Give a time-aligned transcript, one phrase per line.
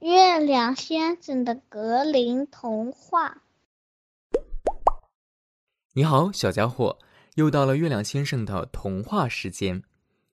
[0.00, 3.42] 月亮先生的格林童话。
[5.92, 6.98] 你好，小家伙，
[7.34, 9.82] 又到了月亮先生的童话时间。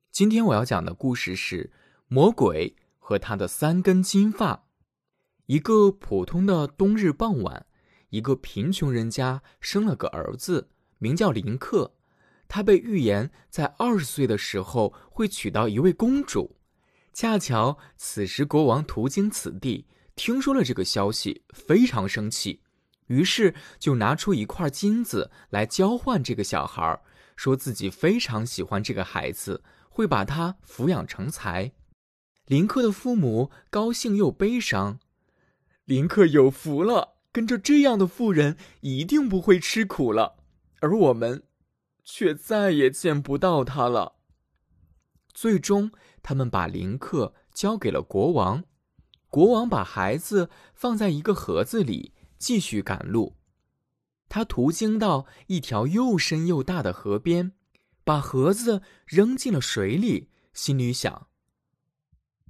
[0.09, 1.65] 今天我要讲的故事是
[2.07, 4.55] 《魔鬼和他的三根金发》。
[5.47, 7.65] 一个普通的冬日傍晚，
[8.11, 11.93] 一个贫穷人家生了个儿子，名叫林克。
[12.47, 16.56] 他被预言在二十岁的时候会娶到一位公主。
[17.17, 22.61] 恰巧此时国王途经此地，听说了这个消息，非常生气，
[23.07, 27.01] 于是就拿出一块金子来交换这个小孩，
[27.35, 31.71] 说自己非常喜欢这个孩子，会把他抚养成才。
[32.45, 34.99] 林克的父母高兴又悲伤，
[35.85, 40.35] 林克有福了，跟着这样的富人一定不会吃苦了，
[40.81, 41.41] 而我们，
[42.05, 44.16] 却再也见不到他了。
[45.39, 45.91] 最终，
[46.23, 48.63] 他们把林克交给了国王。
[49.29, 53.35] 国王把孩子放在一个盒子里，继续赶路。
[54.27, 57.51] 他途经到一条又深又大的河边，
[58.03, 61.27] 把盒子扔进了水里，心里想：“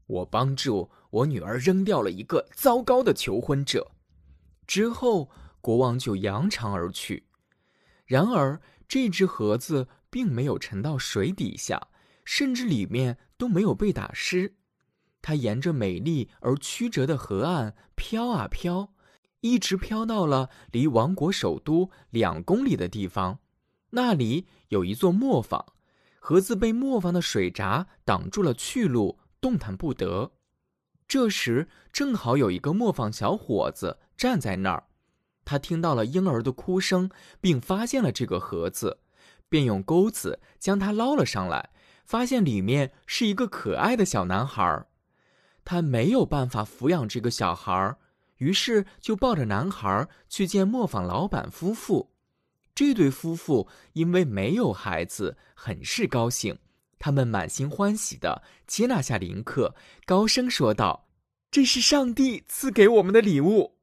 [0.07, 3.91] 我帮助我女儿扔掉了一个糟糕的求婚者。”
[4.65, 5.29] 之后，
[5.59, 7.27] 国王就扬长而去。
[8.05, 11.89] 然而，这只盒子并没有沉到水底下。
[12.27, 14.57] 甚至里面都没有被打湿，
[15.21, 18.93] 它沿着美丽而曲折的河岸飘啊飘，
[19.39, 23.39] 一直飘到了离王国首都两公里的地方。
[23.91, 25.67] 那里有一座磨坊，
[26.19, 30.33] 盒子被磨坊的水闸挡住了去路，动弹不得。
[31.07, 34.83] 这时正好有一个磨坊小伙子站在那儿，
[35.45, 38.99] 他听到了婴儿的哭声，并发现了这个盒子，
[39.47, 41.69] 便用钩子将它捞了上来。
[42.07, 44.85] 发现里面是一个可爱的小男孩，
[45.65, 47.97] 他没有办法抚养这个小孩，
[48.37, 52.13] 于是就抱着男孩去见磨坊老板夫妇。
[52.73, 56.57] 这对夫妇因为没有孩子，很是高兴，
[56.97, 59.75] 他们满心欢喜的接纳下林克，
[60.05, 61.09] 高声说道
[61.51, 63.75] ：“这是上帝赐给我们的礼物。”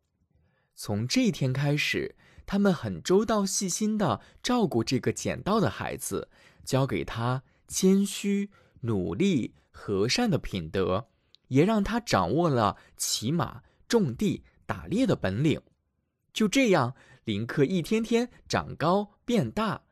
[0.74, 6.30] 从这一天开始，他们很周到细心的照顾这个捡到的孩子，
[6.64, 7.42] 交给他。
[7.68, 11.08] 谦虚、努力、和善的品德，
[11.48, 15.60] 也让他掌握了骑马、种地、打猎的本领。
[16.32, 16.94] 就这样，
[17.24, 19.82] 林克一天天长高变大。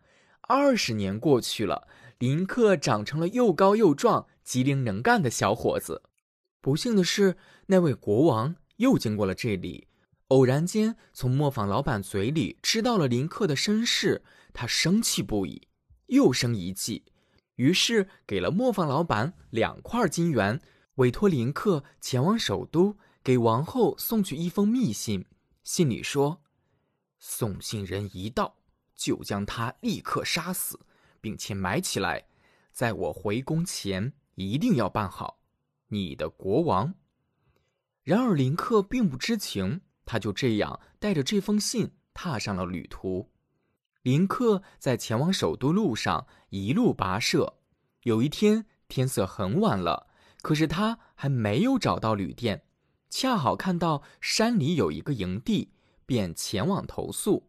[0.42, 1.86] 二十年过去了，
[2.18, 6.02] 林克长成了又高又壮、机灵能干的小伙子。
[6.60, 9.86] 不幸的是，那位国王又经过了这里，
[10.28, 14.22] 偶然间从磨坊老板嘴里知道了林克的身世，
[14.52, 15.68] 他生气不已，
[16.06, 17.04] 又生一计。
[17.62, 20.60] 于是给了磨坊老板两块金元，
[20.96, 25.24] 委托林克前往首都，给王后送去一封密信。
[25.62, 26.42] 信里说
[27.20, 28.56] ：“送信人一到，
[28.96, 30.80] 就将他立刻杀死，
[31.20, 32.26] 并且埋起来，
[32.72, 35.38] 在我回宫前一定要办好。
[35.86, 36.92] 你的国王。”
[38.02, 43.30] 然而林克并不知情，他就这样带着这封信踏上了旅途。
[44.02, 47.54] 林克在前往首都路上一路跋涉，
[48.02, 50.08] 有一天天色很晚了，
[50.42, 52.64] 可是他还没有找到旅店，
[53.08, 55.70] 恰好看到山里有一个营地，
[56.04, 57.48] 便前往投宿。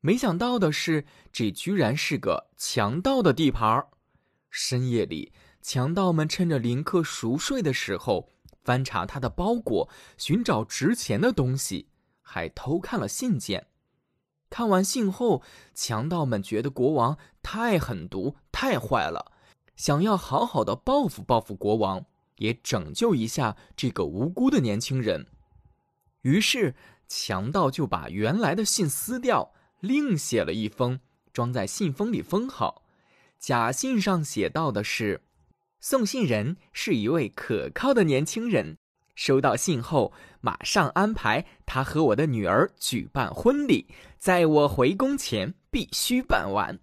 [0.00, 3.86] 没想到的是，这居然是个强盗的地盘
[4.50, 5.32] 深夜里，
[5.62, 8.28] 强盗们趁着林克熟睡的时候，
[8.64, 9.88] 翻查他的包裹，
[10.18, 11.88] 寻找值钱的东西，
[12.22, 13.68] 还偷看了信件。
[14.56, 15.42] 看完信后，
[15.74, 19.32] 强盗们觉得国王太狠毒、太坏了，
[19.76, 22.06] 想要好好的报复报复国王，
[22.36, 25.26] 也拯救一下这个无辜的年轻人。
[26.22, 26.74] 于是，
[27.06, 31.00] 强盗就把原来的信撕掉，另写了一封，
[31.34, 32.86] 装在信封里封好。
[33.38, 35.20] 假信上写到的是：
[35.80, 38.78] 送信人是一位可靠的年轻人，
[39.16, 43.88] 收到信后马上安排他和我的女儿举办婚礼。
[44.18, 46.78] 在我回宫前必须办完。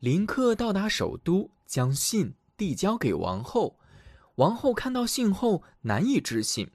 [0.00, 3.78] 林克到达首都，将信递交给王后。
[4.36, 6.70] 王后看到信后难以置信，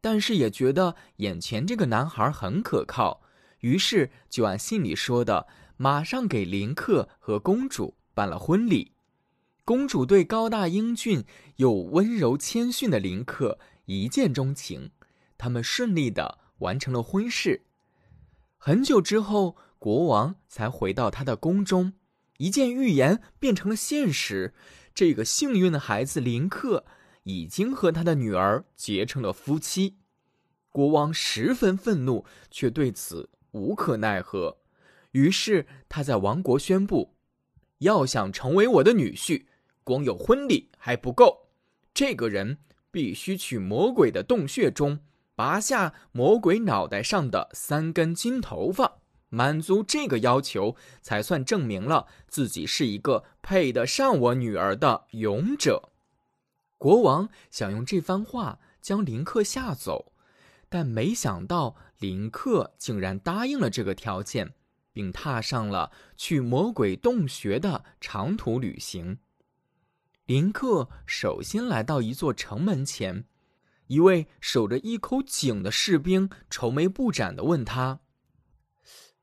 [0.00, 3.20] 但是也觉得眼前这个男孩很可靠，
[3.60, 8.92] 于是就按信里说的，马上给林克和公主办了婚礼。
[9.64, 11.24] 公主对高大英俊
[11.56, 13.58] 又温柔谦逊的林克
[13.90, 14.92] 一见钟情，
[15.36, 17.62] 他们顺利的完成了婚事。
[18.56, 21.94] 很久之后，国王才回到他的宫中，
[22.36, 24.54] 一件预言变成了现实。
[24.94, 26.86] 这个幸运的孩子林克
[27.24, 29.96] 已经和他的女儿结成了夫妻。
[30.68, 34.58] 国王十分愤怒，却对此无可奈何。
[35.10, 37.16] 于是他在王国宣布：
[37.78, 39.46] 要想成为我的女婿，
[39.82, 41.48] 光有婚礼还不够，
[41.92, 42.58] 这个人
[42.90, 45.00] 必须去魔鬼的洞穴中
[45.34, 48.98] 拔下魔鬼脑袋上的三根金头发。
[49.32, 55.90] 满足这个要求，才算证明了自己是一个配得上我女儿的勇者。
[56.76, 60.12] 国王想用这番话将林克吓走，
[60.68, 64.54] 但没想到林克竟然答应了这个条件，
[64.92, 69.18] 并踏上了去魔鬼洞穴的长途旅行。
[70.30, 73.24] 林克首先来到一座城门前，
[73.88, 77.98] 一位守着一口井的士兵愁眉不展地问他。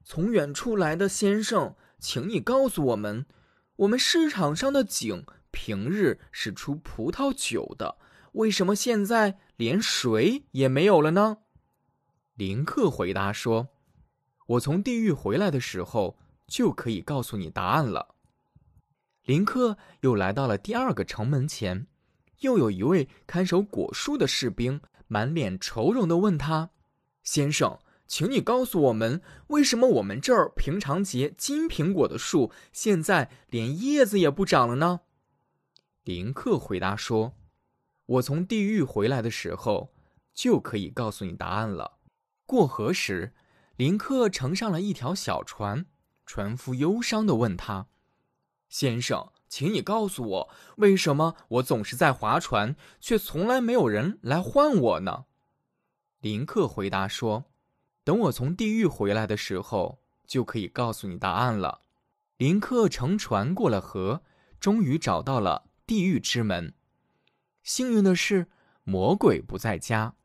[0.03, 3.25] 从远处来的先生，请你告诉我们，
[3.77, 7.97] 我们市场上的井平日是出葡萄酒的，
[8.33, 11.37] 为什么现在连水也没有了呢？
[12.33, 13.69] 林克回答说
[14.47, 18.15] ：“我从地狱回来的时候，就可以告诉你答案了。”
[19.27, 21.85] 林克又来到了第二个城门前，
[22.39, 26.71] 又有一位看守果树的士兵满脸愁容地问他
[27.23, 27.77] ：“先生。”
[28.07, 35.01] 请你告诉我们，为什么我们这儿平常结金苹果的树，现在连叶子也不长了呢？
[36.05, 37.33] 林克回答说
[38.15, 39.93] ：“我从地狱回来的时候，
[40.33, 41.97] 就可以告诉你答案了。”
[42.47, 43.33] 过河时，
[43.75, 45.85] 林克乘上了一条小船，
[46.25, 47.87] 船夫忧伤地问他
[48.69, 55.25] ：“先生，请你告诉我，为什么我总是在划船，却从来没有人来换我呢？”
[56.21, 57.45] 林克回答说。
[58.03, 61.81] 等我从地狱回来的时候，就可以告诉你答案了。
[62.37, 64.23] 林克乘船过了河，
[64.61, 66.73] 终于找到了地狱之门。
[67.63, 68.47] 幸运的是，
[68.85, 70.15] 魔鬼不在家，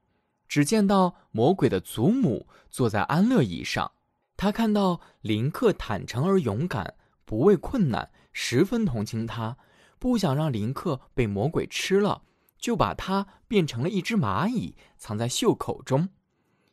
[0.47, 3.91] 只见到魔鬼的祖母坐在安乐椅上。
[4.37, 6.95] 他看到林克坦诚而勇敢，
[7.25, 9.57] 不畏困难，十分同情他，
[9.99, 12.23] 不想让林克被魔鬼吃了，
[12.59, 16.09] 就把他变成了一只蚂蚁，藏在袖口中。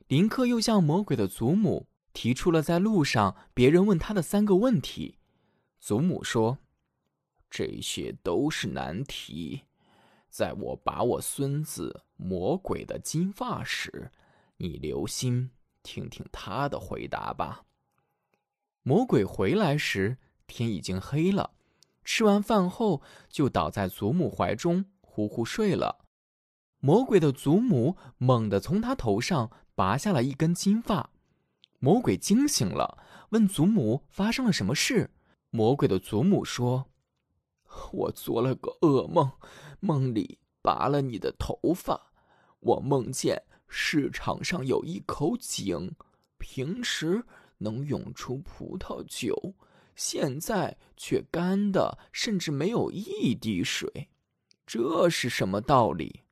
[0.07, 5.17] 林克又向魔鬼的祖母提出了在路上别人问他的三个问题。
[5.79, 6.57] 祖母说
[7.49, 9.63] ：“这些都是难题，
[10.29, 14.11] 在我把我孙子魔鬼的金发时，
[14.57, 15.51] 你留心
[15.83, 17.65] 听听他的回答吧。”
[18.81, 20.17] 魔鬼回来时，
[20.49, 21.51] 天已经黑了。
[22.03, 26.03] 吃完饭后，就倒在祖母怀中呼呼睡了。
[26.79, 29.49] 魔鬼的祖母猛地从他头上。
[29.79, 31.09] 拔下了一根金发，
[31.79, 35.09] 魔鬼惊醒了，问祖母发生了什么事。
[35.51, 36.89] 魔鬼的祖母说
[37.93, 39.31] ：“我做了个噩梦，
[39.79, 42.11] 梦里拔了你的头发。
[42.59, 45.95] 我梦见市场上有一口井，
[46.37, 47.23] 平时
[47.59, 49.53] 能涌出葡萄酒，
[49.99, 54.07] 现在却干的，甚至没有一滴水。
[54.65, 56.23] 这是什么道理？”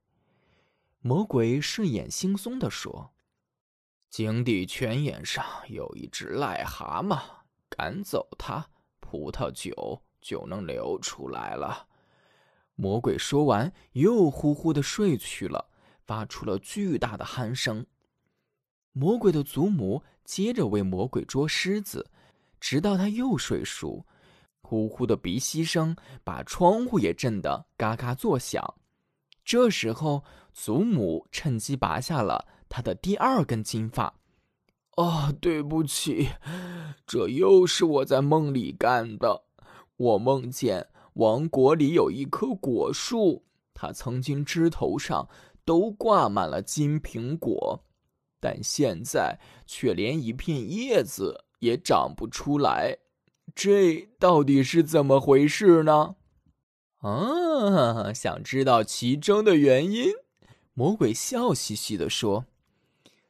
[1.03, 3.11] 魔鬼顺眼惺忪地说。
[4.09, 7.21] 井底泉眼上有一只癞蛤蟆，
[7.67, 8.65] 赶走它，
[9.01, 11.89] 葡萄酒就能流出来了。
[12.75, 15.69] 魔鬼说完，又呼呼的睡去了，
[16.05, 17.85] 发出了巨大的鼾声。
[18.93, 22.09] 魔鬼的祖母接着为魔鬼捉虱子，
[22.59, 24.06] 直到他又睡熟，
[24.61, 28.64] 呼呼的鼻息声把窗户也震得嘎嘎作响。
[29.45, 30.23] 这时候，
[30.54, 32.47] 祖母趁机拔下了。
[32.69, 34.14] 他的第二根金发，
[34.95, 36.28] 啊，对不起，
[37.06, 39.45] 这又是我在梦里干的。
[39.95, 45.30] 我梦见王国里有一棵果树，它曾经枝头上
[45.64, 47.81] 都挂满了金苹果，
[48.42, 52.97] 但现在却连一片叶子也长不出来。
[53.56, 56.16] 这到底是怎么回事呢？
[56.99, 60.11] 啊，想知道其中的原因？
[60.73, 62.45] 魔鬼笑嘻嘻地说。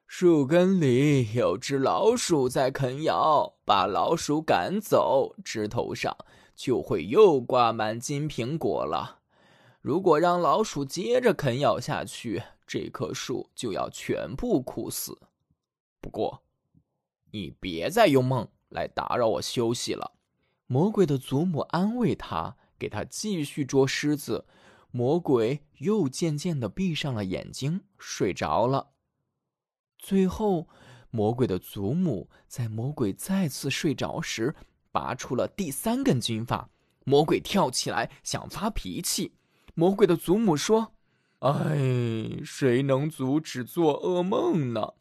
[0.05, 6.15] 树根里有只老鼠在啃咬，把老鼠赶走，枝头上
[6.55, 9.19] 就会又挂满金苹果了。
[9.81, 15.17] 如果让老鼠接着啃咬下去，这棵树就要全部枯死。
[16.00, 16.41] 不过，
[17.38, 20.13] 你别再用梦来打扰我休息了。
[20.65, 24.46] 魔鬼的祖母安慰他，给他继续捉狮子。
[24.89, 28.94] 魔鬼又渐渐的闭上了眼睛，睡着了。
[30.00, 30.67] 最后，
[31.12, 34.56] 魔鬼的祖母在魔鬼再次睡着时，
[34.91, 36.72] 拔出了第三根金发。
[37.06, 39.34] 魔鬼跳起来想发脾气。
[39.75, 40.94] 魔鬼的祖母说
[41.39, 44.94] ：“哎，谁能阻止做噩梦呢？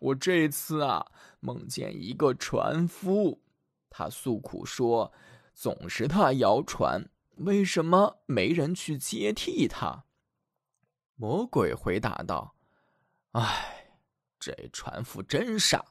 [0.00, 1.06] 我这次啊，
[1.40, 3.40] 梦见一个船夫，
[3.90, 5.12] 他诉苦说，
[5.54, 10.04] 总是他摇船，为什么没人去接替他？”
[11.16, 12.54] 魔鬼回答道
[13.32, 13.98] ：“哎，
[14.38, 15.84] 这船夫真傻。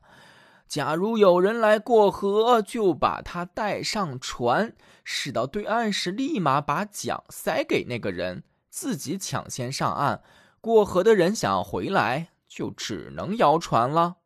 [0.68, 8.44] 假如有人来过河，就把他带上船，驶到对岸时，立马把桨塞给那个人。”
[8.76, 10.22] 自己抢先上岸，
[10.60, 14.20] 过河的人想要回来，就只能谣传了。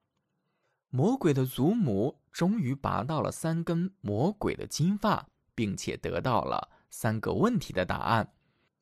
[0.90, 8.32] 魔鬼的祖母终于拔到了三根魔鬼的金发，并且得到了三个问题的答案，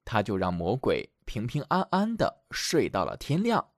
[0.03, 3.69] 他就让魔鬼平平安安的睡到了天亮。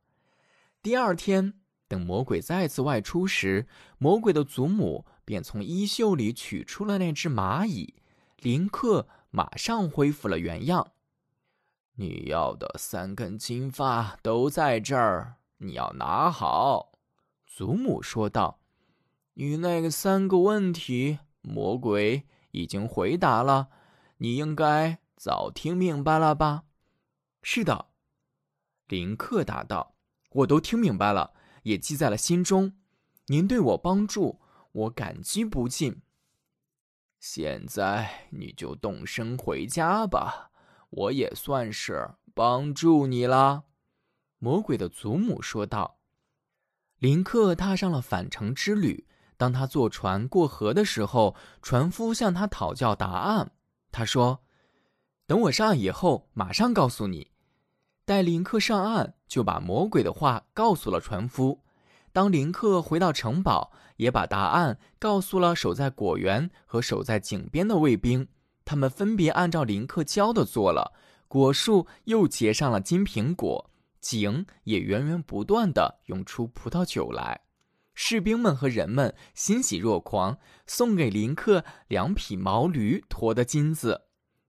[0.81, 1.53] 第二天，
[1.87, 3.67] 等魔鬼再次外出时，
[3.99, 8.01] 魔鬼的祖母便从衣袖里取出了那只蚂蚁，
[8.37, 10.93] 林克马上恢复了原样。
[11.93, 16.99] 你要的三根金发都在这儿，你要拿好。”
[17.47, 18.59] 祖母说道。
[19.35, 23.69] “你那个三个问题，魔鬼已经回答了，
[24.17, 26.65] 你应该早听明白了吧
[27.41, 27.85] ？”“是的。”
[28.87, 29.95] 林克答道
[30.31, 32.73] ，“我都听明白了，也记在了心中。
[33.27, 36.01] 您对我帮助，我感激不尽。
[37.19, 40.47] 现在你就动身回家吧。”
[40.91, 43.65] 我也算是帮助你了，
[44.39, 45.99] 魔鬼的祖母说道。
[46.97, 49.05] 林克踏上了返程之旅。
[49.37, 53.51] 当他坐船过河的时候，船夫向他讨教答案。
[53.89, 54.41] 他说
[55.25, 57.31] ：“等我上岸以后，马上告诉你。”
[58.03, 61.63] 待林克上岸，就把魔鬼的话告诉了船夫。
[62.11, 68.27] 当林克回到城堡，也把答案告诉了守在果园和守在井边的卫兵。
[68.65, 70.91] 他们分别按照林克教的做了，
[71.29, 77.41] 果树又结上了金苹果，井也源源不断的涌出葡萄酒来。
[77.93, 84.03] 士兵们和人们欣喜若狂，送给林克两匹毛驴驮的金子。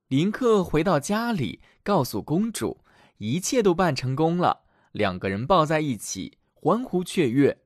[0.07, 2.85] 林克回到家里，告诉公主，
[3.19, 4.65] 一切都办成功了。
[4.93, 7.63] 两个人抱在一起，欢呼雀跃。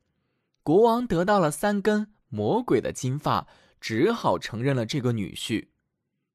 [0.63, 3.47] 国王得到了三根魔鬼的金发，
[3.79, 5.69] 只好承认了这个女婿。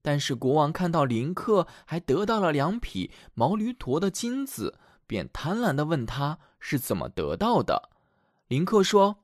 [0.02, 4.80] 但是国王看到林克还得到了两匹毛驴驮的金子，
[5.10, 7.90] 便贪婪地问他是怎么得到的。
[8.48, 9.24] 林克说：“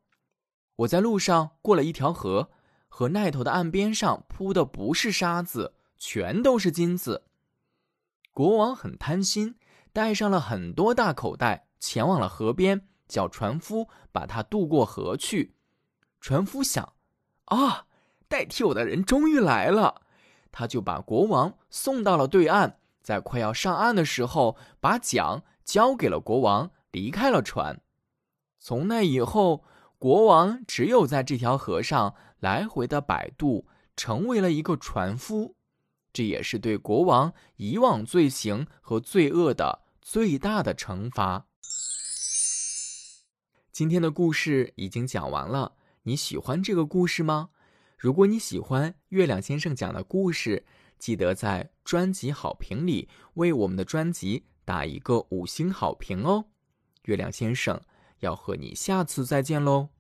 [0.78, 2.50] 我在路上过了一条河，
[2.88, 7.26] 河那头的岸边上铺的不是沙子，全都是金子。”
[8.34, 9.60] 国王很贪心，
[9.94, 15.56] 带上了很多大口袋，前往了河边，叫船夫把他渡过河去。
[16.20, 16.94] 船夫想
[17.46, 17.86] ：“啊，
[18.28, 20.02] 代替我的人终于来了。”
[20.52, 27.82] 他就把国王送到了对岸，在快要上岸的时候，把桨交给了国王，离开了船。
[28.60, 29.66] 从那以后，
[29.98, 33.68] 国王只有在这条河上来回的摆渡，
[33.98, 35.56] 成为了一个船夫。
[36.14, 41.48] 这也是对国王以往罪行和罪恶的最大的惩罚。
[43.72, 47.50] 今天的故事已经讲完了，你喜欢这个故事吗？
[47.98, 50.66] 如果你喜欢月亮先生讲的故事，
[50.98, 56.46] 记得在专辑好评里为我们的专辑打一个五星好评哦。
[57.04, 57.80] 月亮先生
[58.20, 59.95] 要和你下次再见喽。